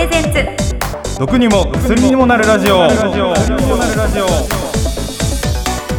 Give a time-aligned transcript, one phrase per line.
[0.00, 1.18] レゼンツ。
[1.18, 2.88] 毒にも薬にもなるラジオ。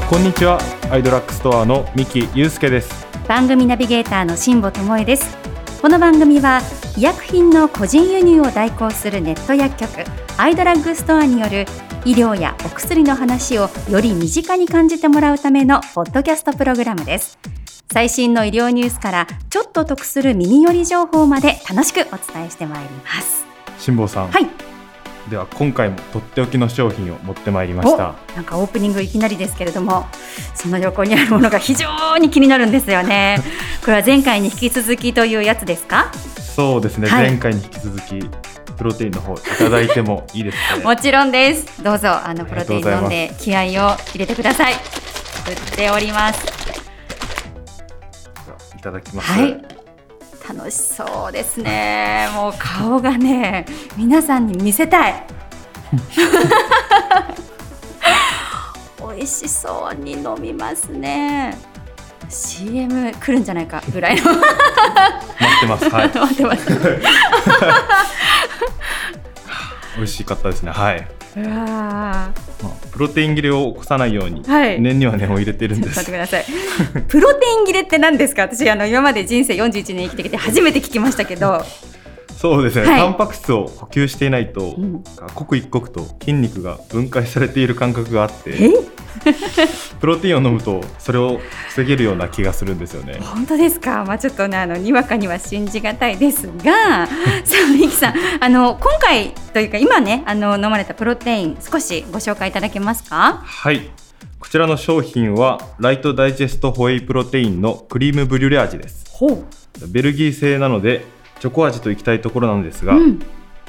[0.09, 0.57] こんにちは
[0.89, 3.05] アイドラッグストアの三木祐介です。
[3.27, 5.37] 番組ナビゲーターの辛坊智恵です。
[5.83, 6.61] この番組は
[6.97, 10.03] 医薬品の個人輸入を代行するネット薬局
[10.35, 11.67] アイドラッグストアによる
[12.03, 17.37] 医療やお薬の話をより身近に感じてもらうためのポッドキャストプログラムです。
[17.93, 23.50] 最新の医療ニュースからちょっと得する耳寄り情報まで楽しくお伝えしてまいります
[23.81, 24.47] 辛坊さん、はい。
[25.29, 28.15] では今回もとっておきの商品を持ってまいりました。
[28.33, 30.05] おなんかオープニングいきなりですけれども
[30.53, 33.39] その横にあるものが非常に気になるんですよね。
[33.81, 36.11] これは前回に引き続きというやつですか？
[36.55, 37.29] そうですね、はい。
[37.29, 38.19] 前回に引き続き
[38.77, 40.83] プロテインの方いただいてもいいですかね。
[40.85, 41.83] もちろんです。
[41.83, 43.65] どうぞあのプロテイン飲んで気合を
[44.13, 44.73] 入れてください。
[44.73, 46.45] 振っております。
[48.77, 49.80] いただきます、はい
[50.47, 52.27] 楽しそうですね。
[52.33, 53.65] もう顔がね
[53.97, 55.23] 皆さんに見せたい。
[58.99, 61.57] 美味しそうに飲みますね。
[62.29, 64.23] CM 来るんじゃないかぐらいの。
[64.31, 64.39] 待っ
[65.59, 65.89] てます。
[65.89, 66.07] はい。
[66.13, 66.69] 待ってます。
[69.97, 70.71] 美味しかったですね。
[70.71, 76.45] はい、うわーまあ、プロテイン切れを起こさないように、はい念には念を入れてるんですと待ってください。
[77.07, 78.43] プロテイン切れって何ですか？
[78.43, 81.63] 私あの今まで人生41年生きてきて初めて聞きましたけど。
[82.41, 85.03] そうですね、はいタンパク質を補給していないと、うん
[85.35, 88.69] 刻一刻と筋肉が分解されている感覚があってえ？
[90.01, 94.03] プロテインを飲むとそれを防げるような気がするんですよね本当ですか？
[94.05, 97.05] まあちょっとねあのにわかには信じがたいですが、
[97.45, 103.41] さあミキさんあの今回というか今ねあの飲まれたプロテイン少しご紹介いただけますか？
[103.43, 103.89] はい
[104.39, 109.05] こちらの商品はライトダイジェストホエイプロテインのクリームブリュレ味です。
[109.87, 111.05] ベルギー製なので
[111.41, 113.19] チョコ味といきたいところなんですが、うん。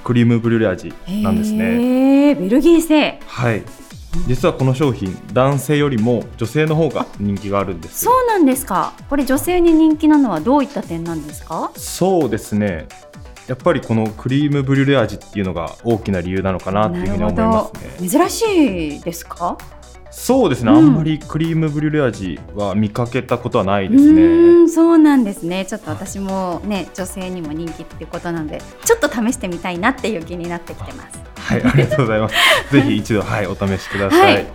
[0.05, 0.93] クリームブリュレ味
[1.23, 3.19] なんですねベルギー製。
[3.27, 3.63] はい
[4.29, 8.93] 実はこの商品男性よりも女性の方が人気があるんですそうなんですか。
[9.09, 11.71] これ女性に人気なのはどういった点なんですか？
[11.77, 12.89] そうですね
[13.47, 19.57] やっぱりこのクリームブリュレ味っていうのが大きな理由なのかなっていうふうに思いますね珍しいですか？
[20.15, 20.77] そうですね、うん。
[20.77, 25.65] あんまりクリームブリュレ味は見かけたことはないうですーねんそうなんですね。
[25.65, 31.19] ちょっと私もね女性にも人気っていうことなのでちょっと試してみたいなっていう気になってきてます。
[31.37, 31.63] はい。
[31.65, 32.35] ありがとうございます。
[32.71, 34.47] ぜひ一度はいお試しください、はい。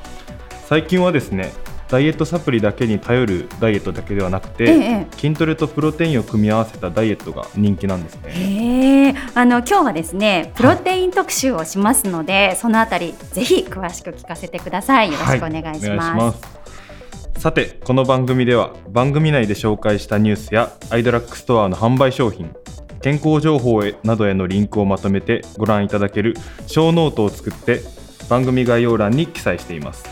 [0.68, 1.52] 最近はですね
[1.90, 5.08] ダイエットサプリだけに頼るダイエットだけではなくて、ええ。
[5.12, 9.16] 筋トレとプロテインを組み合わせたダイエットが人気なんですね。
[9.34, 15.12] あの今日はですねプロテイン特集をしますので、そのあたりぜひ詳しく聞かせてください。
[15.12, 15.82] よろしくお願いします,、い。
[15.82, 17.42] します。
[17.42, 22.52] さてこの番組では番組内で紹介したニュースやアイドラッグストアの販売商品
[23.04, 26.34] 健康情報へなどへのリンクをまとめてご覧いただける
[26.66, 27.82] ショーノートを作って
[28.28, 30.04] 番組概要欄に記載しています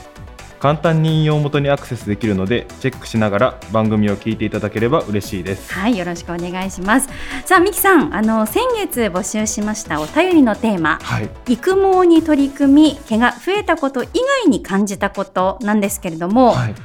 [0.59, 5.73] 簡単に引用元にアクセスできるのでチェックしながら番組を聞いていただければ嬉しいです。
[5.73, 7.09] はいよろしくお願いします。
[7.45, 11.29] さあミキさんあの先月募集しましたお便りのテーマはい。
[11.47, 14.07] 育毛に取り組み毛が増えたこと以
[14.43, 16.75] 外に感じたことなんですけれども、はい。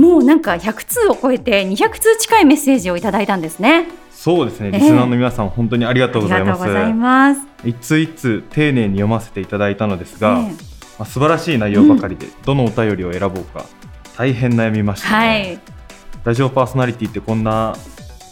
[0.00, 3.86] もうなんか100通を超えて200通近いメッセージをいただいたんですね。
[4.10, 4.70] そうですね。
[4.72, 4.80] ええ。
[4.80, 6.62] リスナーの皆さん、本当にありがとうございます。
[6.62, 7.40] ありがとうございます。
[7.64, 10.69] 一通一通丁寧に読ませていただいたのですが、え
[11.00, 13.64] まあ、素晴らしい内容ばかりで、どのお便りを選ぼうか
[14.18, 15.16] 大変悩みました、ね。
[15.16, 15.58] はい、
[16.24, 17.74] ラジオパーソナリティってこんな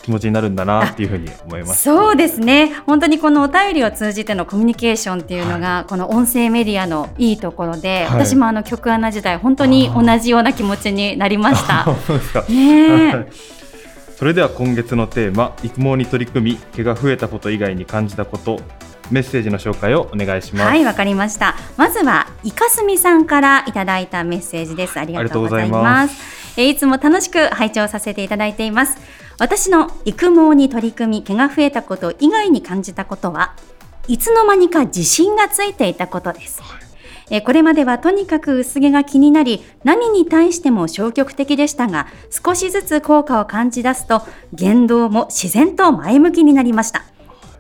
[0.03, 1.83] 気持ちになるんだなっていうふうに思います。
[1.83, 2.75] そうですね。
[2.85, 8.27] 本当にこのお便りを通じてのコミュニケーションっていうのが、この音声メディアのいいところで、はい。
[8.27, 11.87] 私もあの曲穴時代本当に同じような気持ちになりました。
[12.53, 13.29] ね
[14.19, 18.61] それでは今月のテーマ育毛に取り組み毛が増えたこと以外に感じたこと
[19.11, 21.57] メッセージの紹介をお願いしますはい、わかりました。
[21.77, 24.99] まずは、いかすみさんからいただいたメッセージです。
[24.99, 25.83] ありがとうございま。
[25.83, 28.99] ますえーいつも楽しく拝聴させていただいています。
[29.39, 33.55] 私の育毛に取り組み、毛が増えたこと以外に感じたことは、
[34.09, 36.61] いつの間にか自信がついていたことです。
[37.31, 44.23] えーこれまではとにかく薄毛が気になり、何に対しても消極的でしたが、少しずつ効果を感じ出すと、
[44.53, 47.05] 言動も自然と前向きになりました。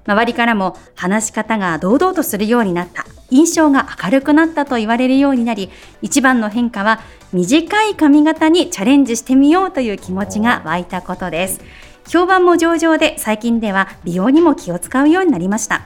[0.08, 3.04] 周りからも話し方が堂々とするようになった。
[3.30, 5.68] 印象が明るくなったと言われるようになり
[6.00, 7.00] 一番の変化は
[7.34, 11.60] 短い髪型にチャレンジしてみようという気持ちが湧いたことです。
[12.08, 15.82] 評判も上々で最近では美容にも気を使うようになりました。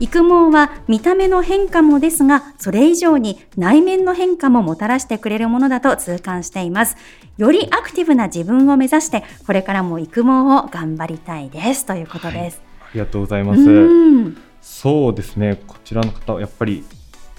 [0.00, 6.96] 育毛は見た目の変化もですがそれ以上に内面の変化ももたらしてくれるものだと痛感しています。
[7.36, 11.84] よりアクティブな自分を目指してこれからも育毛を頑張りたいです。
[11.86, 13.60] ということです、ありがとうございます。
[13.60, 16.84] うそうですねこちらの方はやっぱり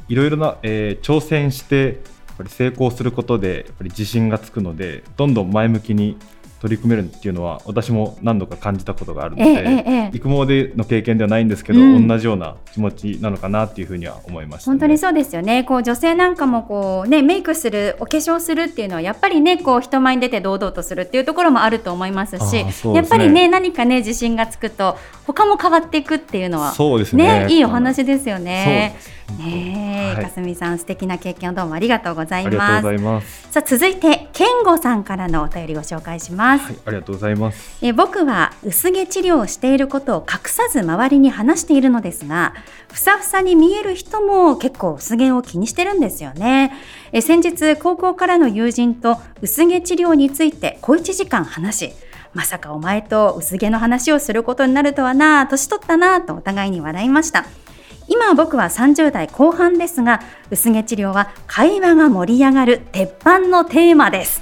[0.08, 6.18] いろいろな、えー挑戦してやっぱり成功することでやっぱり自信がつくのでどんどん前向きに
[6.62, 10.18] 取り組めるっていうのは私も何度か感じたことがあるので、ええええええ。
[10.18, 12.08] 育毛での経験ではないんですけど、うん。
[12.08, 15.64] 同じような気持ちなのかなっていうふうには思いました、ね、本当にそうですよね。
[15.64, 22.72] こう女性なんかもこうねメイクする、お化粧するっていうのはやっぱりねこう人前に出て堂々とするっていうところもあると思いますし、ね。
[22.94, 27.48] やっぱりね何かね自信がつくと他も変わっていくっていうのはそうですね。
[27.50, 28.96] いいお話ですよね。
[29.38, 30.24] ねえ、はい。
[30.26, 32.98] かすみさん素敵な経験をどうもありがとうございます。
[33.00, 33.52] ます。
[33.52, 36.66] さあ続いて健吾さんからのお便りご紹介します。
[36.66, 37.78] はいありがとうございます。
[37.82, 42.54] え僕は薄毛治療をしていることを隠さず周りに話しているのですが
[42.92, 46.74] ふさふさに見える人も結構薄毛を気にしてるんですよね。
[47.12, 51.94] え先日高校からの友人と薄毛治療について小1時間話し
[52.34, 57.46] まさかお前と薄毛の話をすることになるとはな年取ったなとお互いに笑いました
[58.12, 60.20] 今僕は30代後半ですが
[60.50, 64.42] 薄毛治療は会話が盛り上がる鉄板のテーマです。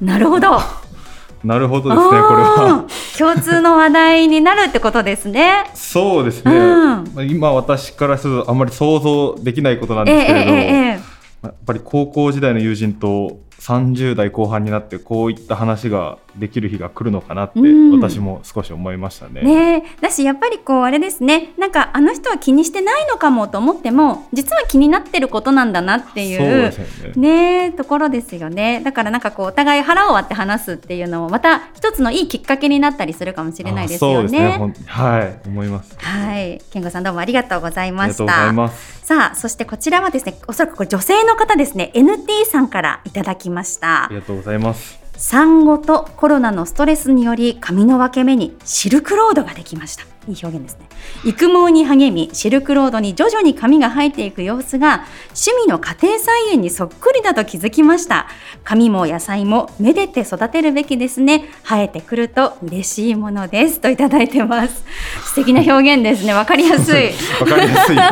[0.00, 0.58] なるほど。
[1.44, 2.86] なるほどですねこれは。
[3.18, 5.70] 共通の話題になるってことですね。
[5.74, 7.04] そうですね、うん。
[7.14, 11.00] まあ今私からするとあんまり想像できないことなんええですけれど、えええ。
[11.42, 17.62] やっぱり高校時代の友人と30代後半になってこういった話ができる日が来るのかなってう
[17.96, 19.40] ん私も少し思いましたね。
[19.42, 26.72] えねえだしやっぱりこうあれですねなんかあの人は気にしてないのかもと思っても実は気になってることなんだなっていそうね。
[27.16, 34.58] ねえところですよねだからなんかこうお互い腹を割って話すっていうのもまた一つのいいきっかけになったりするかもしれないですよあそうですね。
[34.58, 34.74] ね。
[34.86, 35.96] はい、思います。
[35.98, 38.52] はい、健吾さんどうもありがとうございあましりがとうございた。
[38.52, 38.96] ます。
[39.06, 44.04] さあ、そしてこちらはですね、おそらくこれ女性の方ですね、NT さんからいただきました。
[44.04, 44.16] あり。
[44.16, 45.06] がとうございます。
[45.16, 50.04] 産後とコロナのストレスにより髪の分け目にシルクロードができました。
[50.28, 50.88] いい表現ですね。
[51.24, 58.26] 育毛に励みシルクロードに徐々に髪が生えていく様子が趣味の家庭菜園にそっくりだと気づきました。
[58.64, 61.44] 髪も野菜もめでて育てるべきですね。
[61.62, 63.80] 生えてくると嬉しいものです。
[63.80, 64.84] といただいてます。
[65.28, 66.34] 素敵な表現ですね。
[66.34, 67.12] わかりやすい。
[67.40, 68.02] わかりやすいよ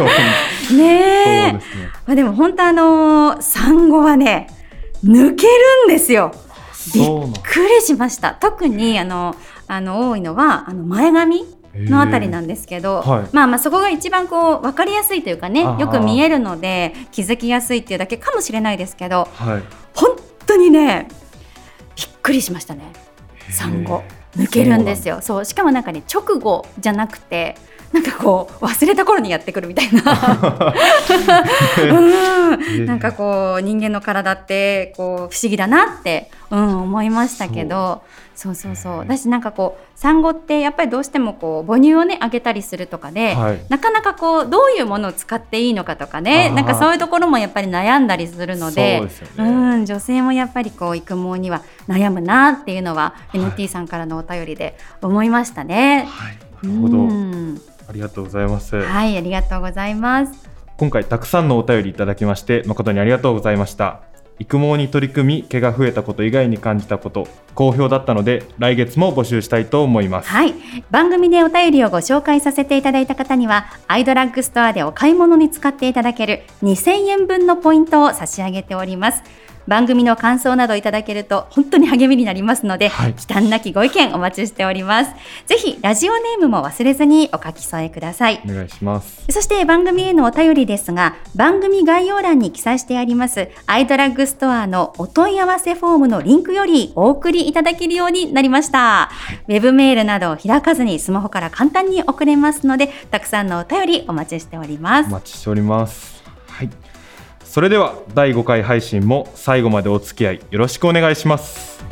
[0.70, 0.78] うに。
[0.81, 1.52] ねえ。
[1.52, 1.60] ね。
[2.06, 4.54] まあ、でも本当あのー産後はね
[5.05, 6.33] 抜けるんですよ。
[6.95, 7.05] びっ
[7.43, 8.35] くりしました。
[8.35, 9.37] 特にあの
[9.67, 13.29] あの多いのはあの前髪のあたりなんですけど、はい。
[13.33, 19.62] まあまあそこが一番こう分かりやすいというかねよく見えるので気づきやすいっていうだけかもしれないですけどはい。
[19.95, 20.17] 本
[20.47, 21.09] 当にね
[21.97, 22.93] びっくりしましたね。
[23.51, 24.03] 産後。
[24.37, 25.21] 抜けるんですよ。
[25.21, 25.45] そう。
[25.45, 27.56] しかもなんかね直後じゃなくて
[27.94, 30.02] なんかこう忘れた頃にやってくるみたいな
[31.79, 38.02] うんなんかこう人間の体ってこう不思議だなって、うん、思いましたけど
[38.35, 43.64] そうそうそう私なんかこう産後ってやっぱりどうしてもこう母乳をねあげたりするとかで、はい。
[43.69, 49.46] なかなかこうどういうものを使っていいのかとかねなんかそういうところもやっぱり悩んだりするのでそう。
[49.76, 56.08] ん、女性もやっぱりこう育毛には悩むなっていうのは、はい NT さんからのお便りで思いましたね。
[56.11, 56.38] はい。
[56.64, 56.96] うなるほど。
[56.99, 58.76] んありがとうございます。
[58.76, 60.54] はい、ありがとうございます。
[60.76, 64.00] 今回たくさんのお便りいただきまして誠にありがとうございました
[64.40, 70.54] 育毛に取り組み毛が増えたこと以外に感じたこと好評だったので来月も募集したいと思いますはい、
[70.90, 79.22] 番組でお便りをご紹介させていただいた方にはアイドラッグストアでお買い物に使っていただける2000円分のポイントを差し上げております
[79.67, 83.15] 番組の感想などいただけると本当に励みになりますので、はい。
[83.15, 85.13] 忌憚なきご意見お待ちしております。
[85.47, 88.41] ぜひラジオネームも忘れずにお書き添えください。
[88.44, 89.25] お願いします。
[89.31, 99.11] そして番組へのお便りですが番組概要欄に記載してありますアイドラッグストアのお問い合わせフォームのリンクよりお送りいただけるようになりました、
[99.49, 105.06] ウェブメールなどを開かずにスマホから簡単に送れますのでたくさんのお便りお待ちしております。
[105.09, 106.23] お待ちしております。
[106.49, 106.71] はい
[107.55, 111.84] それでは第5回配信も最後までお付き合いよろしくお願いします。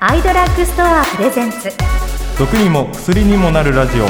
[0.00, 1.70] アイドラッグストアプレゼンツ。
[2.36, 4.06] 毒にも薬にもなるラジオ。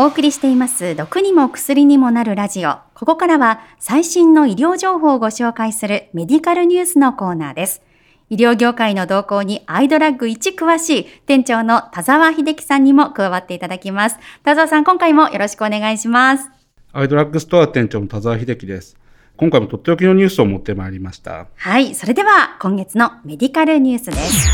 [0.00, 0.94] お送りしています。
[0.94, 2.76] 毒にも薬にもなるラジオ。
[2.94, 7.82] ここからは最新の医療情報をご紹介するメディカルニュースのコーナーです
[8.30, 14.18] 医療業界の動向にアイドラッグ一詳しい店長の田沢秀樹さんにも加わっていただきます。
[14.42, 16.50] 田沢さん今回もよろしくお願いします。
[16.92, 18.96] アイドラッグストア店長の田沢秀樹です。
[19.36, 21.46] 今回もとっておきのニュースを持ってまいりました。
[21.56, 24.48] はいそれでは今月のメディカルニュースです。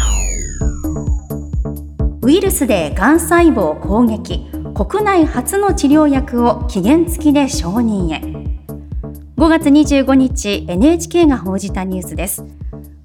[2.23, 4.47] ウイルスでがん細胞攻撃。
[4.75, 8.45] 国内初の治療薬を期限付きで承認へ。
[9.37, 12.45] 5月25日 NHK が報じたニュースです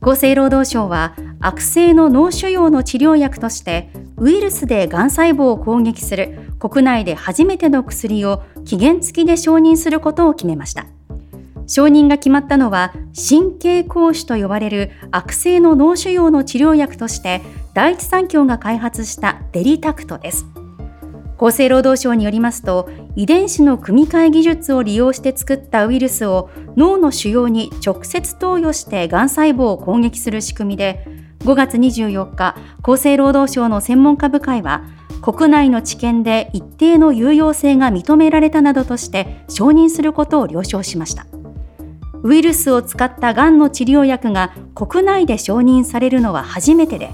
[0.01, 10.87] 厚生労働省は悪性の脳腫瘍の治療薬としてウイルスでがん細胞を攻撃する国内で初めての薬を期限付きで承認することを決めました。
[11.67, 17.41] 承認が決まったのは神経膠腫と呼ばれる悪性の脳腫瘍の治療薬として
[17.75, 20.45] 第一三共が開発したデリタクトです。
[21.39, 31.05] 厚生労働省によりますと遺伝子の組み換え技術を利用して作ったウイルスを脳の腫瘍に直接投与してがん細胞を攻撃する仕組みで
[31.39, 34.83] 5月24日厚生労働省の専門家部会は
[35.21, 41.25] 国内の治験で一定の有用性が認められたなどとして承認することを了承しました。
[42.21, 47.11] ウイルスを使ったがんの治療薬が国内で承認されるのは初めてで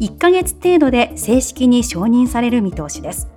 [0.00, 3.28] 1ヶ月程度で正式に承認される見通しです。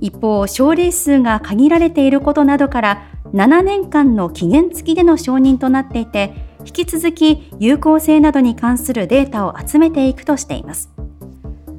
[0.00, 10.90] 一方症例数が限られていることなどから7年間の期限付きでの承認となっていて引き続き有効性などに関するデータを集めていくとしています。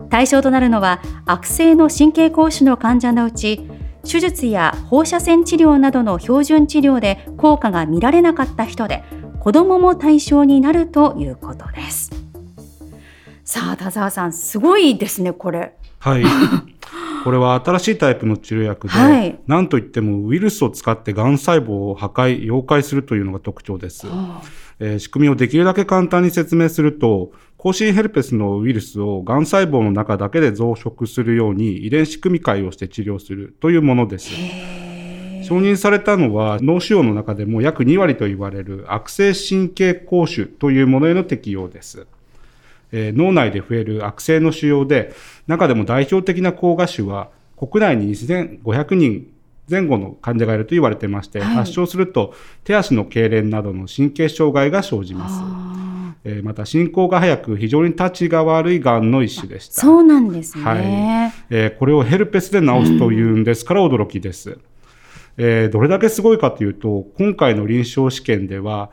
[0.10, 3.62] 対象となるのは悪性の神経膠腫の患者のうち
[4.04, 9.04] 手術や放射線治療などの標準治療で効果が見られなかった人で
[9.40, 12.12] 子どもも対象になるということです。
[13.44, 15.76] さあ田沢さんすごいですねこれ。
[16.00, 16.24] はい
[17.24, 24.08] これは新しいタイプの治療薬で、はい、なんといってもウイルスを使ってがん細胞を破壊、溶解するというのが特徴です。
[24.80, 34.32] えー、仕組みをできるだけ簡単に説明すると、甲子ヘルペスのウイルスをがん細胞の中だけで増殖するように遺伝子組み換えをして治療するというものです。
[35.44, 42.08] 承認されたのは脳腫瘍の中でも約2割と言われる悪性神経膠腫というものへの適用です。
[42.92, 45.14] えー、脳内で増える悪性の腫瘍で、
[45.48, 49.28] 中でも代表的な膠芽腫は、国内に2500人
[49.70, 55.80] 前後の患者がいると言われていまして、はい、発症すると手足の痙攣などの神経障害が生じます。
[56.26, 59.82] えー、また進行が早く非常に立ちが悪いがんの一種でした。
[59.82, 60.64] そうなんですね。
[60.64, 64.50] はい、えー、これをヘルペスで治すというんですから驚きです。
[64.50, 64.60] うん、
[65.38, 68.90] えー、どれだけすごいかというと、今回の臨床試験では、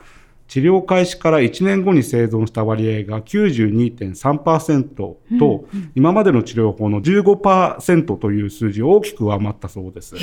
[0.48, 10.16] 治療開始から1年後に生存した割合が92.3%と、うんうん、今までの治療法の15%という数字を大きく上回ったそうです。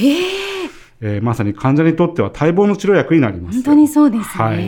[1.06, 3.56] えー、まさに患者にとっては待望の治療薬になります。
[3.56, 4.44] 本当にそうですね。
[4.44, 4.60] はい。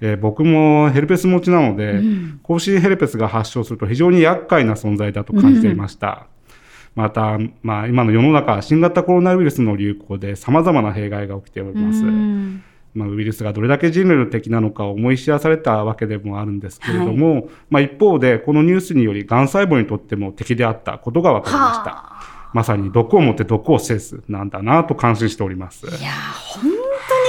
[0.00, 6.28] えー、僕もヘルペス持ちなので、うん、甲子ヘルペスが発症すると非常に厄介な存在だと感じていました。
[6.96, 12.02] うん、また、まあ、今の世の中、新型コロナウイルスの流行で様々な弊害が起きております。
[12.02, 12.62] うん
[12.96, 22.16] まあ、ウイルスがどれだけ人類の敵なのかを思い知らされたわけでもあるんですけれども、はい、まあ、一方でこのニュースによりがん細胞にとっても敵であったことが分かりました。
[22.52, 25.86] まさに毒を持って毒を制すなんだなと感心しております。
[25.86, 26.10] いや
[26.54, 26.62] 本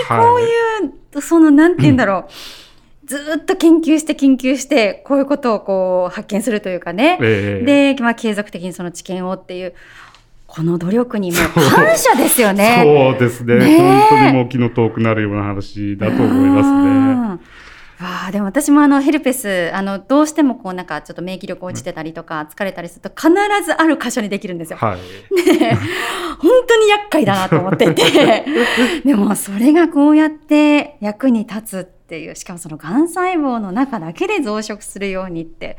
[0.08, 0.84] 当にこういう、
[1.16, 9.74] はい、そのなんて言うんだろう、ずっと研究して研究してこういうことをこう発見するというかね、えー、で、まあ、継続的にその知見をっていう
[10.48, 12.82] この努力にも感謝ですよね。
[13.12, 13.56] そうですね。
[13.56, 13.78] ね
[14.10, 17.08] 本当にもう気の遠くなるような話だと思いますね。
[18.00, 23.30] ああ、でも私もあのヘルペス、あの、どうしてもこうなんかちょっと免疫力落ちてたりとか疲れたりすると必
[23.66, 24.78] ずある箇所にできるんですよ。
[24.78, 25.00] はい。
[25.60, 28.46] で、本当に厄介だなと思ってて、
[29.04, 35.78] でもそれがこうやって役に立つっていう、しかもそのがん細胞の中だけで増殖するようにって、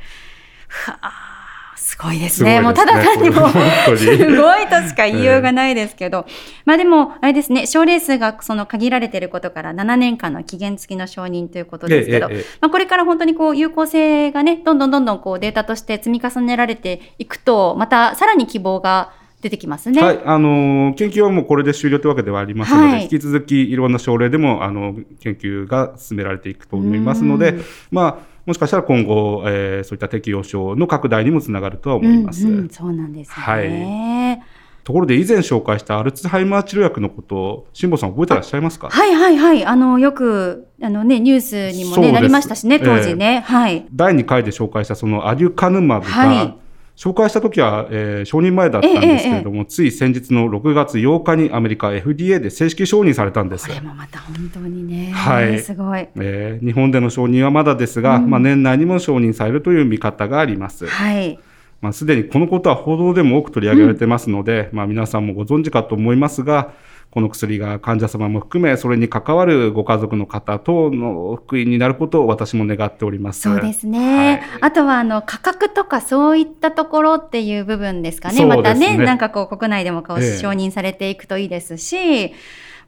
[0.69, 1.38] はあ、
[1.79, 2.51] すごいですね。
[2.51, 2.61] すね。
[2.61, 3.49] もうただ単にも、
[3.97, 6.27] すごいとしか言いようがないですけど、
[6.65, 12.29] まあでも、あれですね、症例数がその限られていることから7年間の期限付きの承認ということですけど、
[12.61, 20.03] まあこれから本当にこう有効性がね、どんどんどんどんこうデータとして積み重ねられていくと、またさらに希望が出てきますね。
[20.03, 27.55] はい、あの研究はもうこれで終了というわけではありませんので、はい、引き続きいろんな症例でもあの研究が進められていくと思いますので、
[27.91, 32.49] まあもしかしたら今後、えー、そういった適用症の拡大にもつながるとは思います。
[32.49, 33.35] うんうん、そうなんですね。
[33.35, 34.43] はい。
[34.85, 38.89] ところで以前紹介したアルツハイマー治療薬のことを辛坊さん覚えてらっしゃいますか？
[38.89, 39.67] はいはいはい。
[39.67, 43.87] あのよくあのねニュースにもねなりましたしね当時ね、えー、はい。
[43.93, 46.57] 第2回で紹介したそのアデュカヌマブが、はい
[46.99, 53.69] 紹介した時は、えー、承認前だったんですけれども、ええつい先日の6月8日にアメリカ FDA で正式承認されたんです。
[53.69, 60.89] これもまた本当にね、はい、すごい、えー、日本での承認はまだですが、うん、まあ、年内にも承認されるという見方があります。
[60.89, 61.39] はい。
[61.81, 66.73] まあ、すでにこのことは報道でも多く取り上げられてますので、うん、まあ、皆さんもご存知かと思いますが、
[67.19, 73.41] この薬が患者様も含め、それに関わるご家族の方等の福音になることを私も願っております。
[73.41, 74.17] そうですね。
[74.17, 78.39] はい、あとは、あの、価格とかそういったところっていう部分ですかね。
[78.39, 82.35] ねまたね、なんかこう、国内でもこう、承認されていくといいですし、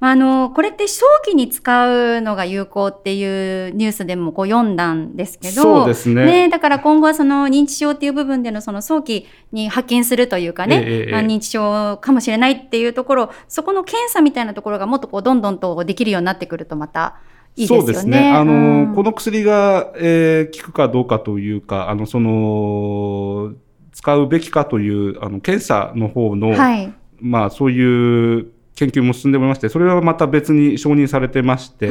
[0.02, 17.18] あの、これって早期に使うのが有効っていうニュースでもこう読んだんですけど、そうですねだから今後はその認知症っていう部分でのその早期に発見するというかね、ええ認知症かもしれないっていうところ、そこの検査みたいなところがもっとこうどんどんとできるようになってくるとまた
[17.56, 17.84] いいですよね。
[17.84, 18.30] そうですね。
[18.30, 23.52] あの、うんこの薬が、えー効くかどうかというか、あの、その、
[23.92, 26.92] 使うべきかという、あの、検査の方の、はい。
[27.20, 28.46] まあ、そういう
[28.80, 31.90] 研究も進んでおりまして、それはまた別に承認されてまして、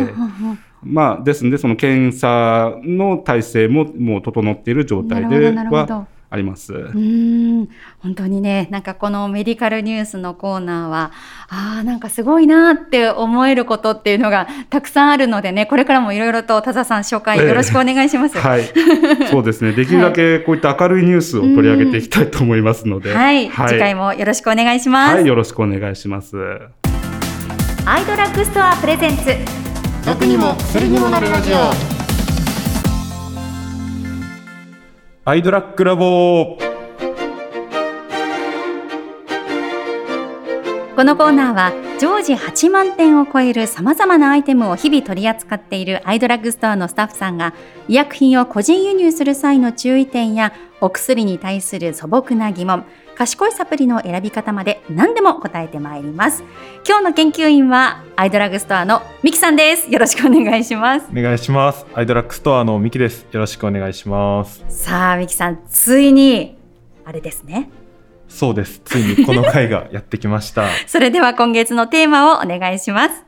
[0.81, 6.73] まあ、ですので、その検査の体制ももう整っている状態ではあります。
[6.73, 7.69] うーん
[7.99, 11.11] 本当にね、なんかこのメディカルニュースのコーナーは、
[11.49, 18.37] ああ、なんかすごいなって思えることっていうのがたくさんあるのでね、これからもいろいろと田澤さん紹介よろしくお願いします。
[18.37, 18.63] はい。
[19.29, 19.73] そうですね。
[19.77, 23.13] できるだけこういった明るいニュースを取り上げていきたいと思いますので。
[23.13, 23.99] はい、次回も。
[23.99, 25.15] もよろしくお願いします。
[25.15, 26.37] はい、よろしくお願いします。
[27.85, 29.59] アイドラッグストアプレゼンツ。
[30.05, 31.57] 毒にも薬にもなるラジオ
[35.25, 36.57] アイドラッグラボ
[40.99, 47.53] このコーナーは常時8万点を超えるさまざまなアイテムを日々取り扱っているアイドラッグストアのスタッフさんが
[47.87, 50.51] 医薬品を個人輸入する際の注意点や
[50.81, 52.83] お薬に対する素朴な疑問
[53.15, 56.43] 賢いサプリの選び方まで何でも答えてまいります。
[56.85, 59.89] 今日の研究員はアイドラッグストアのミキさんです。
[59.89, 61.07] よろしくお願いします。
[61.09, 63.25] お願いしますアイドラッグストアのミキです。
[63.31, 64.65] よろしくお願いします。
[64.67, 66.57] さあミキさんついに
[67.05, 67.69] あれですね。
[68.29, 68.79] そうです。
[68.85, 70.67] ついにこの回がやってきました。
[70.87, 73.25] それでは今月のテーマをお願いします。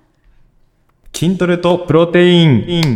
[1.14, 2.96] 筋トレとプロテイン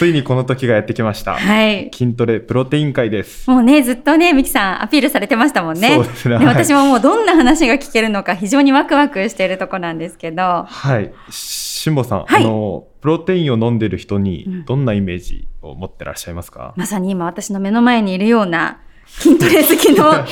[0.00, 1.34] ついにこの時がやってきました。
[1.34, 1.90] はい。
[1.92, 3.50] 筋トレプロテイン会です。
[3.50, 5.94] もうね、ずっとね、ミキさんアピールされてましたもんね。
[5.94, 6.36] そうですね。
[6.36, 6.46] はい。
[6.46, 10.64] 私ももうどんな話が聞けるのか非常にワクワクしているとこなんですけど。
[10.66, 11.12] はい。
[11.28, 12.42] しんぼさん、はい。
[12.42, 14.22] あのプロテインを飲んでる人うん。
[14.22, 20.24] にどんなイメージを持ってらっしゃいますか、まさに今私の目の前にいるような筋トレ好きの、 やっ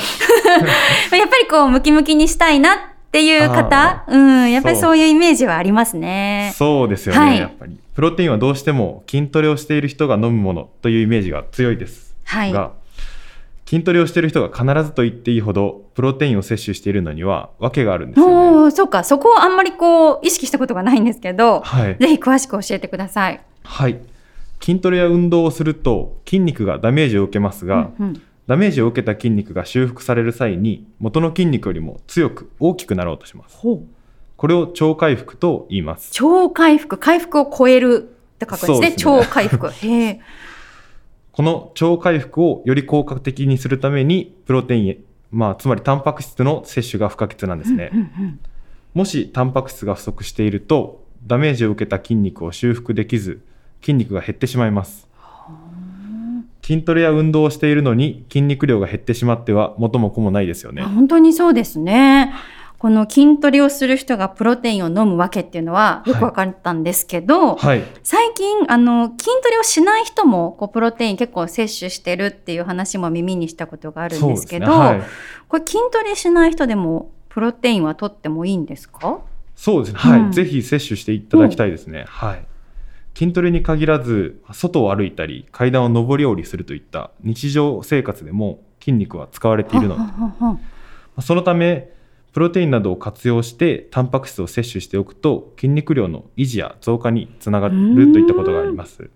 [1.11, 2.77] ぱりこうムキムキにしたいなっ
[3.11, 4.97] ていう方、うん、やっぱりそう。
[4.97, 6.53] いうイメージはありますね。
[6.55, 7.37] そうですよね、はい。
[7.39, 7.77] やっぱり。
[7.95, 12.15] プロテインはどうしても筋トレをしている人が飲むものというイメージが強いです。
[12.25, 12.53] はい。
[12.53, 12.71] が、
[13.65, 18.71] 筋トレをしている人が必ずと言っていいほどプロテインを摂取しているのには訳があるんですよね。
[18.71, 23.39] そうか、そこをあんまりこう意識したことがないんですけど、はい、ぜひ詳しく教えてください。
[23.63, 23.99] はい、
[24.61, 33.59] 筋トレや運動をすると筋肉がダメージを受けますが、うんうんダメージを受けた筋肉が修復される際に元の筋肉よりも強く大きくなろうとします。
[33.61, 36.09] これを超回復と言います。
[36.11, 38.89] 超回復、回復を超えるって書くんですね。
[38.89, 39.69] ね超回復。
[39.85, 40.19] へえ。
[41.31, 44.97] この超回復をより効果的にするためにプロテイン、
[45.29, 47.91] まあ、つまりタンパク質の摂取が不可欠なんですね。
[47.93, 48.39] うんうん
[48.95, 53.43] もしタンパク質が不足しているとダメージを受けた筋肉を修復できず
[53.81, 55.07] 筋肉が減ってしまいます
[56.69, 60.83] 筋トレや運動をしているのに筋肉量が減ってしまっては元も子もないですよね。
[60.83, 62.31] あ本当にそうですね。
[62.77, 67.81] この筋トレをする人がプロテインを飲むわけっていうのはよく分かったんですけど、はい。
[68.03, 74.71] 最近あの筋トレをしない人もこうプロテイン結構摂取してるっていう話も耳にしたことがあるんですけど、ね。
[74.71, 75.01] はい。
[75.47, 79.21] これ筋トレしない人でもプロテインは取ってもいいんですか？
[79.55, 79.99] そうですね。
[79.99, 80.31] はい、うん。
[80.31, 82.45] ぜひ摂取していただきたいですね、はい
[83.15, 91.91] 筋トレに限らず外を歩いたり階段を上り下りするといった日常生活でも筋肉は使われているのでそのため
[92.31, 99.09] プロテインなどを活用してタンパク質を摂取しておくと筋肉量の維持や増加につながるといったことがあります。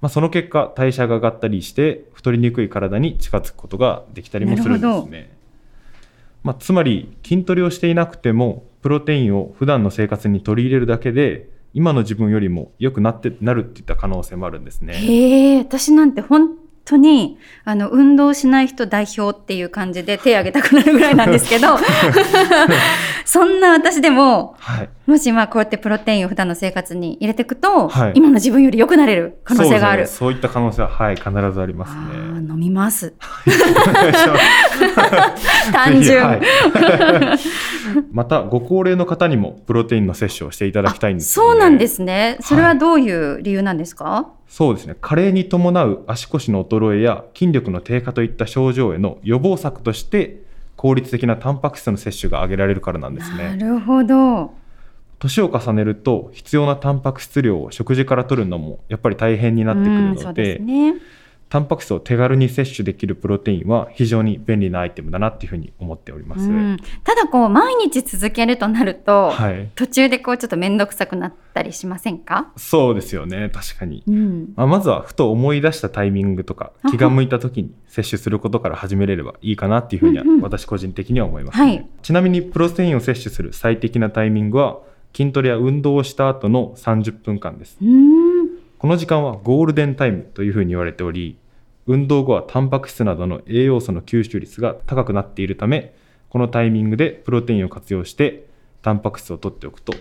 [0.00, 5.34] まあ、その結果代謝が上がったりして太りにくい体に近づくことができたりもするんですね。
[6.42, 14.94] まあ、つまり筋トレをしていなくてもプロテインを普段の生活に取り入れるだけで今の自分よりも良くなってなるっていった可能性もあるんですね。
[14.94, 16.50] へえ、私なんて本
[16.84, 21.76] 当にあの運動しない人代表っていう感じで手を挙げたくなるぐらいなんですけど、
[23.34, 30.06] そんな私でもはい、もしまあこうやってプロテインを普段の生活に入れていくと、はい今の自分より良くなれる可能性がある。
[30.06, 32.14] そうねいった可能性は、はい、必ずありますあね。
[32.14, 33.12] ー飲みます。
[35.72, 36.24] 単純。
[36.24, 36.42] はい
[38.12, 42.38] またご高齢の方にもプロテインの摂取をしていただきたいんですよね、そうなんですね。
[42.40, 50.43] それはどういう理由なんですか、そうですね加齢に伴う足腰の衰えや筋力の低下といった症状への予防策として
[50.84, 54.52] 効率的なタンパク質の摂取が挙げられるからなんですなねるほど。
[55.18, 60.94] 年を重ねると必要なタンパク質量を食事から取るのもやっぱり大変になってくるうんそうのでですね。
[61.54, 66.50] タンパク質を手軽に摂取できるプロテインは非常に便利なアイテムだなっていうふうに思っております。
[66.50, 66.76] うん。
[67.04, 73.50] ただこう毎日続けるとなると、はい、途中でこうちょっと面倒くさくなったりしませんか、そうですよね。
[73.50, 74.02] 確かに。
[74.04, 81.64] うん、まあ、まずはふと思い出したタイミングとか気が向いた時に摂取することから始めれればいいかなっていうふうには私個人的には思います、ね。
[81.64, 81.86] はい。
[82.02, 84.80] ちなみにプロテインを摂取する最適なタイミングは
[85.16, 87.76] 筋トレや運動をした後の30分間です。
[87.80, 88.64] うーん。
[88.84, 91.38] この時間はゴールデンタイムというふうに言われており
[91.86, 95.94] 運動後はタンパク質などの栄養素の吸収率が高くなっているため
[96.28, 98.46] このタイミングでプロテインを活用して
[98.82, 99.94] タンパク質を取っておくと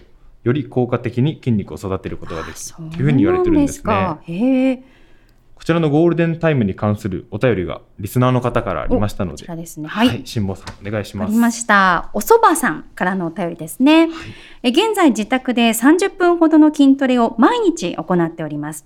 [0.44, 4.84] より効果的に筋肉を育てることができるというふうに言われてるんですね。
[5.56, 11.30] こちらのゴールデンタイムに関するお便りがリスナーの方からありましたので、こちらですねははいい、辛坊さんお願いします。
[11.30, 12.10] ありました。
[12.14, 14.10] お蕎麦さんからのお便りですね。
[14.62, 18.86] え現在自宅で30分ほどの筋トレを毎日行っております。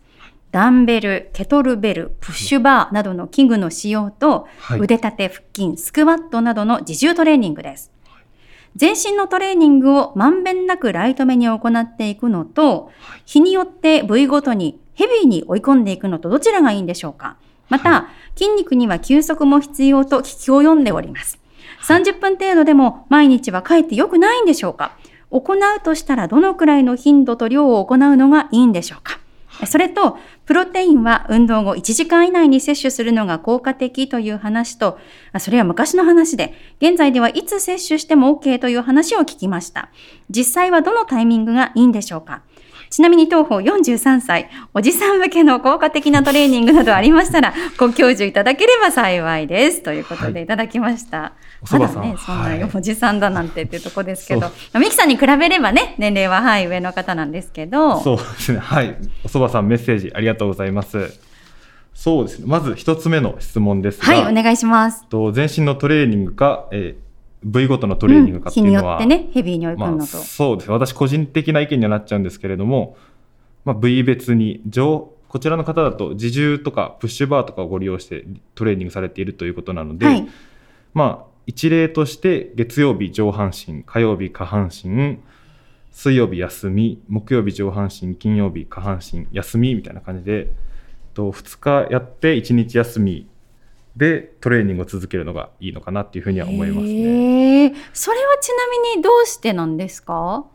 [0.51, 4.79] ダンベル、ケトルベル、プッシュバーなどの器具の使用と、はい。
[4.79, 7.91] 腕立て、腹筋、スクワットなどの自重トレーニングです。
[8.75, 12.91] 全身のトレーニングをまんべんなくライト目に行っていくのと、
[13.25, 17.37] 日によって部位ごとにヘビーに追い込んでいくのとどちらがいいんでしょうか。
[17.69, 21.39] また、筋肉には休息も必要と聞き及んでおります。
[21.87, 24.97] 30分程度でも毎日はかえって良くないんでしょうか。
[25.29, 29.19] 行うとしたらどのくらいの頻度と量を行うのがいいんでしょうか
[29.65, 34.99] それと、プロテインは運動後1時間以内に摂取するのが効果的という話と、
[35.39, 39.89] それは昔の話で、現在ではいつ摂取しても OK という話を聞きました。
[40.29, 42.43] 実際はどのタイミングがいいんでしょうか？
[42.89, 49.83] ちなみに東方43歳、おじさん向けの効果的なトレーニングなどありましたら、 ご教授いただければ幸いです。
[49.83, 51.33] ということでいただきました。
[51.61, 58.59] お蕎麦さんまだね、そんはいなおじさんだなんてっていうとこですけど、そうまあミキさんに比べればね、年齢ははい上の方なんですけど、そうですね。
[58.59, 58.95] はい。
[59.23, 61.19] おそばさんメッセージありがとうございます。
[61.93, 62.45] そうですね。
[62.47, 65.05] まず一つ目の質問ですが、はい、お願いします。
[65.05, 67.06] と全身のトレーニングか、えー
[67.47, 70.05] 部位ごとのトレーニングかっていうのは、よってね、ヘビーに追い込むまあ、のと。
[70.05, 72.97] そうですね私個人的な意見にはなっちゃうんですけれども、
[73.63, 80.27] まあ、部位別に上こちらの方だと自重とかプッシュバーとかをご利用してトレーニングされているということなので、はい。
[80.93, 85.19] まあ一例として月曜日上半身火曜日下半身
[85.91, 90.51] 水曜日休み木曜日上半身金曜日下半身休みみたいな感じで
[91.13, 93.27] と2日やって1日休み
[93.97, 97.73] でトレーニングを続けるのがいいのかなっていうふうには思いますね。
[97.93, 100.45] それはちなみにどうしてなんですか？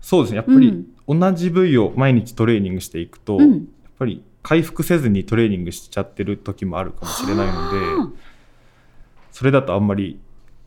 [0.00, 0.36] そうですね。
[0.36, 3.50] やっぱり同じ部位を毎日トレーニングしていくと、うん。
[3.50, 3.60] やっ
[3.98, 8.16] ぱり回復せずにトレーニングしちゃってる時もあるかもしれないのはで
[9.30, 10.18] それだとあんまり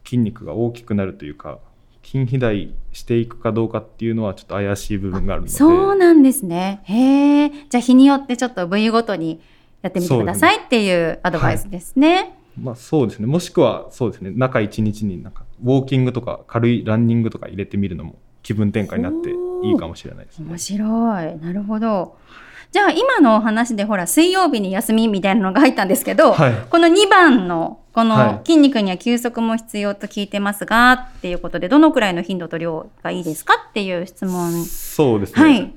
[0.03, 1.59] 筋肉が大きくなるというか
[2.03, 5.53] 筋肥大していくかどうかっていうのはちょっと怪しい部分があるので。
[5.53, 6.81] そうなんですね。
[6.83, 7.49] へえ。
[7.49, 9.41] じゃあ日によってちょっと部位ごとに
[9.81, 12.37] やってみてくださいっていうアドバイスですね。
[12.59, 19.29] まあ、そうですねもしくはそうですね中1日になんかウォーキングとか軽いランニングとか入れてみるのも気分転換になって
[19.65, 20.57] いいかもしれないですね面。
[20.57, 21.39] 白い。
[21.39, 22.17] なるほど。
[22.71, 34.63] じゃあ今のお話でほら水曜日に休みみたいなのが入ったんですけど、はいこの2番のこはいの筋肉には休息も必要と聞いてますが、っていうことでどのくらいの頻度と量がいいですかっていう質問。
[34.65, 35.73] そうですね、はい。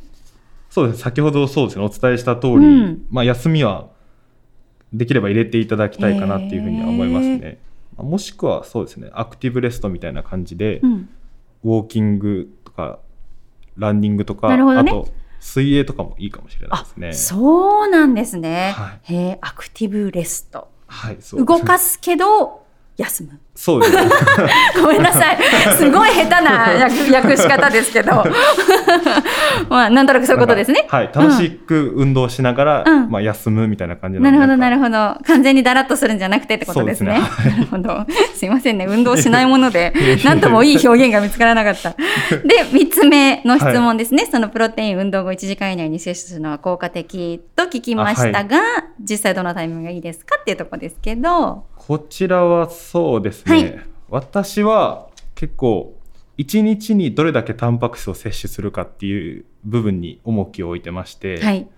[0.70, 3.86] そうです先ほどそうですねお伝えした通り、うんまあ、休みは
[4.96, 7.58] できれば入れていただきたいかなっていうふうには思いますね。
[7.96, 11.08] まあもしくはそうですねアクティブレストみたいな感じで、うん。
[11.64, 12.98] ウォーキングとか
[13.76, 15.08] ランニングとか、ねあと
[15.40, 17.12] 水泳とかもいいかもしれないですね。
[17.12, 18.72] そうなんですね。
[18.76, 20.68] はへえ、アクティブレスト。
[20.86, 22.63] はい、そう動かすけど
[22.96, 23.40] 休む。
[23.56, 24.02] そうですね。
[24.82, 25.38] ごめんなさい。
[25.78, 28.24] すごい下手な訳訳し方ですけど。
[29.68, 30.86] まあ、なんとなくそういうことですね。
[30.88, 35.16] はい、楽しく運動しながら、うんまあ、休むみたいな感じなるほど、なるるほど。
[35.26, 37.16] 完全にだらっとするんじゃなくてってことですね。
[37.16, 38.06] そうですなるほど。
[38.34, 38.86] すいませんね。
[38.86, 39.92] 運動しないもので
[40.24, 41.90] なんともいい表現が見つからなかった。
[41.90, 44.26] で、3つ目の質問ですね。
[44.30, 48.58] そのプロテイン運動後1時間以内に摂取するのは効果的と聞きましたが、
[49.00, 51.64] 実際どのタイミングがいいですかっていうところですけど。
[51.86, 53.86] こちらはそうですね、はい。
[54.08, 55.94] 私は結構
[56.38, 61.68] 1日にどれだけタンパク質を摂取するかっていう部分に重きを置いてまして、はい。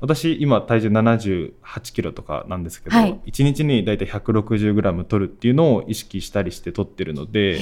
[0.00, 1.52] 私今体重78
[1.92, 3.20] キロとかなんですけど、はい。
[3.26, 7.60] 1日にだいたい160グラム取るっていうのを意識したりして取ってるので、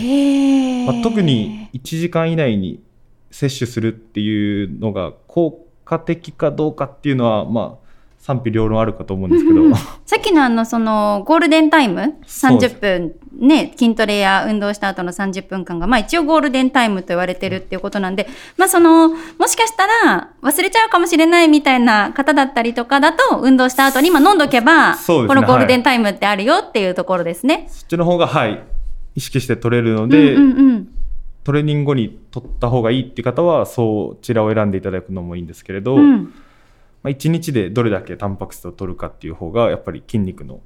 [0.86, 2.82] まあ、特に1時間以内に
[3.30, 7.85] 摂取するっていうのが効果的かどうかっていうのはまあ
[8.26, 9.72] 賛否両論あるかと思うんですけど、
[10.04, 12.16] さっきのあの、その、ゴールデンタイム？
[12.26, 12.74] そうです。
[12.74, 24.98] 30分ね、筋トレや運動した後の30分間が、まあ一応ゴールデンタイムと言われてるっていうことなんで、まあその、もしかしたら忘れちゃうかもしれないみたいな方だったりとかだと、運動した後に今飲んどけば、ね。
[25.06, 27.68] このゴールデンタイムってあるよっていうところですね。
[27.70, 28.60] そっちの方が、はい、
[29.14, 30.88] 意識して取れるので、うんうんうん。
[31.44, 36.34] トレーニング後に取った方がいいっていう方は、そちらを選んでいただくのもいいんですけれど、うん
[37.06, 40.60] まあ、1日でどれだけタンパク質を取るかっていう方が、やっぱり筋肉の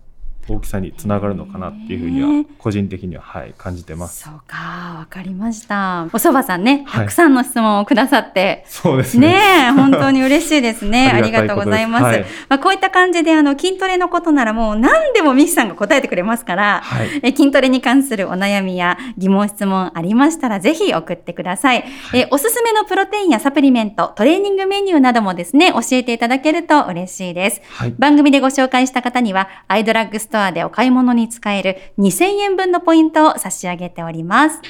[0.55, 4.23] 大きさにつながるのかなっていうふうには、個人的には、はい、感じてます。
[4.23, 4.57] そうか、
[4.99, 6.09] わかりました。
[6.13, 9.29] おそばさんね、はいたくさんの質問をくださって、そうですね。
[9.29, 9.35] ね
[9.69, 11.11] え、本当に嬉しいですね。
[11.13, 12.05] あ ありがととうございます。
[12.05, 17.21] はいまあ、こういった感じで、あの、筋トレのことならもう何でもミキさんが答えてくれますから、はい。
[17.23, 21.85] え筋トレに関するお悩みや疑問質問ありましたらぜひ送ってください、
[22.15, 27.95] えおすすめのプロテインやサプリメントトレーニングメニューなどもですね教えていただけると嬉しいですはい。
[27.99, 34.61] 番組でご紹介した方にはアイドラッグストアでお買い物に使える2000円分のポイントを差し上げております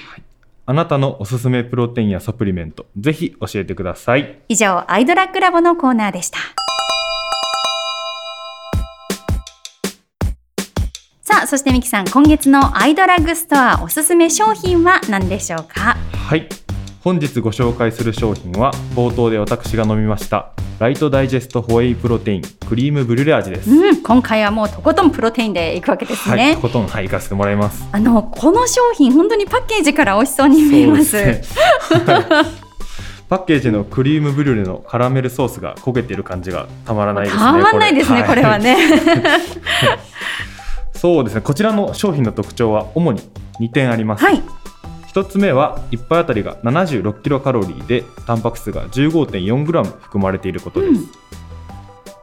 [0.66, 4.38] あなたのおすすめプロテインやサプリメント、ぜひ教えてください。
[4.48, 6.38] 以上アイドラッグラボのコーナーでした
[11.22, 15.96] さあそしてミキさん今月のアイドラッグストアおすすめ商品は何でしょうか？
[16.12, 16.48] はい。
[17.02, 23.70] 本日ご紹介する商品は、冒頭で私が飲みました、ライトダイジェストホエイプロテインクリームブリュレ味です。
[23.70, 26.44] うん、今回はもうとことんプロテインでいくわけですね。
[26.44, 26.54] はい。
[26.56, 27.88] とことん、はい、行かせてもらいます。
[27.90, 31.16] あのこの商品本当にパッケージから美味しそうに見えます。
[31.16, 31.42] ね
[32.04, 32.70] はい
[33.30, 37.42] パッケージのクリームブリュレのカラメルソースが焦げてる感じがたまらないですね。
[37.42, 38.58] たまんないですね、これは。
[38.58, 38.76] ね。
[40.92, 41.40] そうですね。
[41.40, 43.20] こちらの商品の特徴は主に
[43.60, 44.24] 2点あります。
[44.24, 44.42] はい。
[45.10, 51.02] 一つ目は1杯あたりが76キロカロリーでタンパク質が15.4グラム含まれていることです、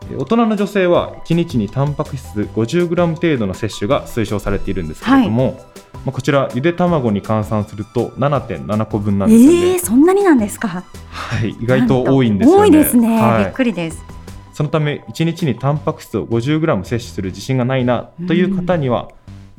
[0.09, 5.59] で大人の女性は1日にタンパク質50グラム程度の摂取が推奨されているんですけれども、
[6.05, 10.69] まあ、こちらゆで卵に換算すると7.7個分なんですよね、ええー、そんなになんですか？
[10.69, 12.61] はい、意外と多いんですよね。
[12.61, 13.43] 多いですね、はい。
[13.43, 14.01] びっくりです。
[14.53, 19.09] そのため1日にタンパク質を50グラム摂取する自信がないなという方には、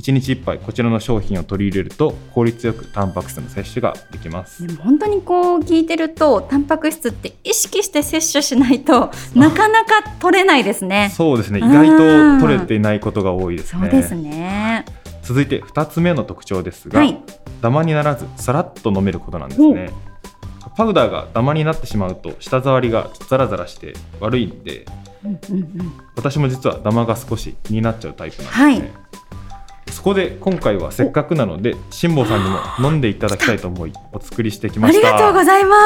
[0.00, 4.66] 1日1杯こちらの商品を取り入れると効率よくタンパク質の摂取ができます。
[4.66, 11.12] でも本当にこう聞いてるとタンパク質って意識して摂取しないとなかなか取れないですね。
[11.14, 11.58] そうですね。
[11.58, 13.88] 意うん外と取れていないことが多いですね。
[13.90, 14.84] そうですね。
[15.22, 17.20] 続いて2つ目の特徴ですが、はい。
[17.60, 19.90] ダマにならずさらっと飲めることなんですね。
[20.76, 24.86] パウダーがダマになってしまうと舌触りがザラザラして悪いんで
[25.24, 25.92] うんうんうん。
[26.14, 28.92] 私も実はダマが少し気になっちゃうタイプなんですね、
[29.47, 29.47] そ
[30.08, 35.76] こで今回はせっかくなので辛坊さんにも飲んでいただきたいと思いお作りしてきまありしたがとうございま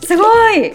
[0.00, 0.06] す。
[0.06, 0.72] すごい。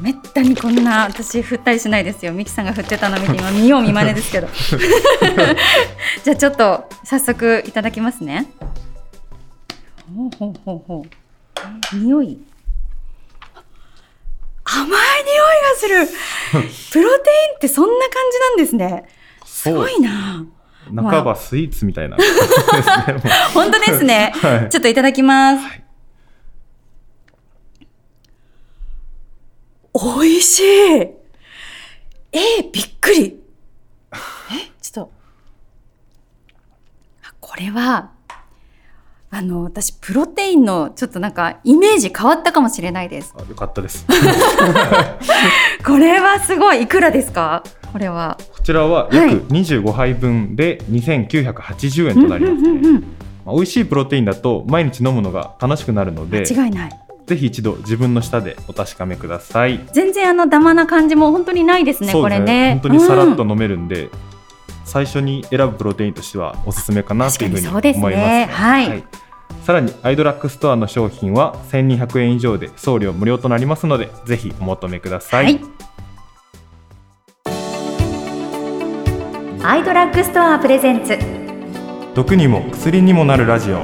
[0.00, 2.32] めったにこんな私振ったりしないですよ。
[2.32, 4.48] ミキさんが振ってたの見て 今見よう見まねですけど。
[6.24, 8.52] じゃあちょっと早速いただきますね。
[10.16, 11.06] ほうほうほうほ
[11.92, 11.96] う。
[11.96, 12.38] 匂い。
[14.64, 14.96] 甘い匂
[15.98, 16.18] いがする。
[16.92, 19.04] プロテインってそんな感じなんですね。
[19.44, 20.44] すごいな。
[20.94, 22.16] 半ばスイーツみたいな
[23.54, 24.32] 本当ですね。
[24.36, 25.64] はいちょっといただきます。
[29.94, 30.00] 美
[30.38, 30.64] 味しい。
[30.64, 33.40] えー、びっくり。
[34.14, 35.12] え、ちょっと。
[37.28, 38.10] あこれは、
[39.30, 43.34] あの、私、プロテインのちょっとなんか、イメージ変わったかもしれないです。
[43.36, 44.06] あよかったです
[45.84, 46.82] これはすごい。
[46.82, 47.62] いくらですか？
[47.92, 48.38] これは。
[48.62, 49.16] こちらははい。
[49.16, 53.00] 約25杯分で2980円となりますね、うんうんうんうん。
[53.44, 56.90] まあ美味しいプロテインだと毎日飲むのが楽しくなるので間違いない。
[57.26, 59.80] ぜひ一度自分の舌でお確かめください。
[59.92, 62.70] 全然あのダマな感じも本当にないですね、そうですこれね。
[62.74, 64.10] 本当にさらっとうん飲めるんで、
[64.84, 68.48] 最初に選ぶプロテインとしてはおすすめかなというふうに思いますね。
[68.48, 69.04] はい。
[69.64, 75.60] さらにアイドラッグストアの商品は1200円以上で送料無料となりますのでぜひお求めください、はい。
[79.64, 81.16] アイドラッグストアプレゼンツ。
[82.16, 83.78] 毒にも薬にもなるラジオ。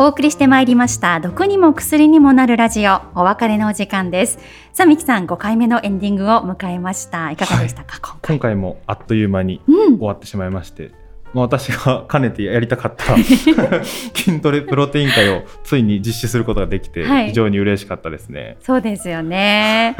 [0.00, 1.20] お送りしてまいりました。
[1.20, 3.00] 毒にも薬にもなるラジオ。
[3.14, 4.40] お別れのお時間です。
[4.72, 7.30] さあミキさん5回目のエンディングを迎えました。
[7.30, 9.98] いかがでしたか、今回今回もあっという間にうん。
[9.98, 10.90] 終わってしまいまして、
[11.34, 13.16] まあ、私がかねてやりたかった
[14.14, 19.96] 筋トレプロテイン会をついに実施することができてはい非常に嬉しかったですね、そうですよね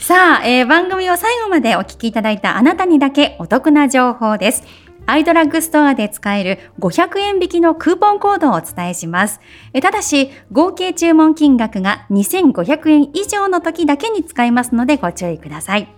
[0.00, 4.64] さあ、えー番組を最後までお聞きいただいたあなたにだけお得な情報です
[5.10, 9.40] アイドラッグストアで使える500円引きのクーポンコードをお伝えします。
[9.72, 15.88] えただし、合計注文金額が2500円以上の時だけに使えますのでご注意ください。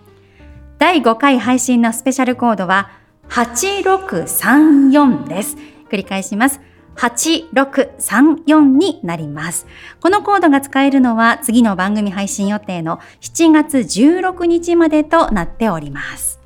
[0.77, 2.89] 第5回配信のスペシャルコードは
[3.31, 5.55] 8634です。
[5.89, 6.59] 繰り返します。
[6.97, 9.65] 8634になります。
[10.01, 16.41] このコードが使えるのは次の番組配信予定の7月16日までとなっております。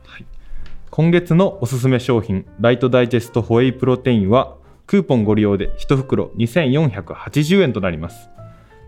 [0.92, 4.56] 今月のおすすめ商品ライトダイジェストホエイプロテインは
[4.88, 8.30] クーポンご利用で1袋2480円となります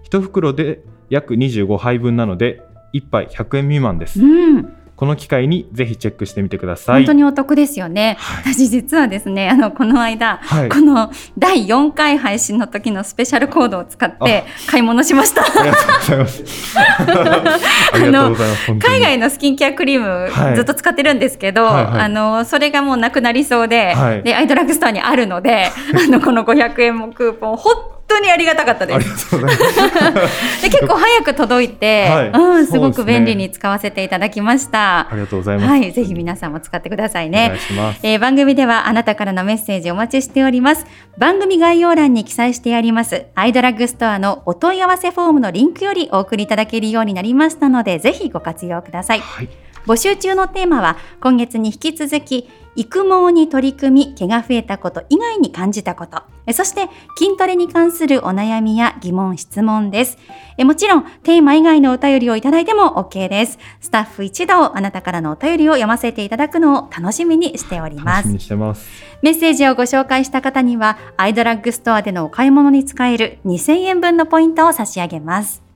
[0.10, 0.80] 1袋で
[1.10, 2.62] 約25杯分なので
[2.94, 4.74] 1杯100円未満ですうん。
[4.98, 7.02] この機会にぜひチェックしてみてください。
[7.04, 8.18] 本当にお得ですよね。
[8.20, 8.54] はい。
[8.56, 10.70] 私実はですね、あの、この間、はい。
[10.70, 15.44] この第4回配信の時のスペシャルコードを使って買い物しました。
[15.44, 16.44] ありがとうございます。
[17.94, 18.96] ありがとうございます本当に。
[18.96, 20.56] 海外のスキンケアクリーム、はい。
[20.56, 22.02] ずっと使ってるんですけど、はいはい。
[22.02, 24.24] あのそれがもうなくなりそうで、はい。
[24.24, 29.36] でアイドラッグストアにあるので あのこの500円もクーポン本当にありがたかったありです。
[29.36, 35.02] がとうございます で結構早く届いて、はいうん、すごく便利に使わせていただきました。
[35.02, 37.60] ありがとうございます、はい、ぜひ皆さんも使ってくださいおね願い。
[37.60, 40.86] しますえー番組ではあなたからのメッセージお待ちしております。
[41.18, 49.20] 番組概要欄に記載してあります、アイドラッグストアのお問い合わせフォームのリンクよりお送りいただけるようになりましたので、ぜひご活用ください。
[49.20, 49.50] はい
[49.88, 56.88] 募集中のテーマは、今月に引き続き、育毛に取り組み、毛が増えたこと以外に感じたこと、えそして
[57.18, 60.20] 筋トレに関するお悩みや疑問、質問です。
[60.60, 63.58] えもちろん、テーマ以外のお便りをいただいても OK です。
[63.82, 68.34] スタッフ一同、あなたからのお便りを読ませていただくのを楽しみにしております楽しみ。
[68.36, 68.88] にしてます
[69.24, 75.67] メッセージをご紹介した方には、アイドラッグストアでのお買い物に使える2000円分のポイントを差し上げます。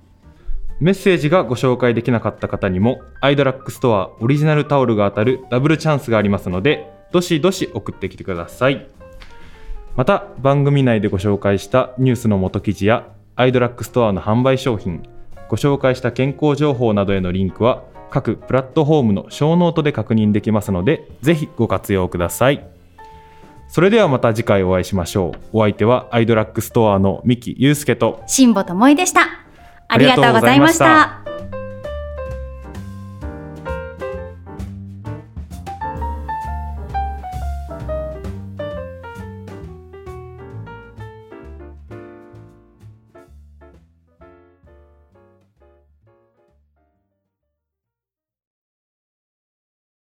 [0.82, 8.88] メッセージがご紹介できなかった方にもアイドラックストアオリジナルタオルが当たるダブルチャンスがありますのでどしどし送ってきてください。
[9.96, 15.04] また番組内でご紹介したニュースの元記事やアイドラックストアの販売商品
[15.50, 22.66] ご紹介した健康情報などへのリンクは各プラットフォームのショーノートで確認できますのでぜひご活用ください。
[23.68, 25.60] それではまた次回お会いしましょう。
[25.60, 29.41] お相手はアイドラックストアの三木祐介と辛坊智恵でした。
[29.94, 31.21] ありがとうございました。